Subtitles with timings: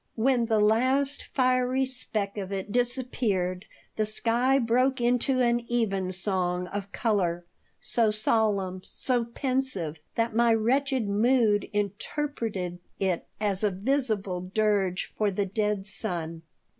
[0.15, 3.65] When the last fiery speck of it disappeared
[3.97, 7.45] the sky broke into an evensong of color
[7.79, 15.29] so solemn, so pensive that my wretched mood interpreted it as a visible dirge for
[15.29, 16.41] the dead sun.